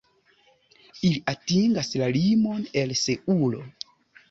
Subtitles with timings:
[1.09, 3.65] Ili atingas la limon el Seulo.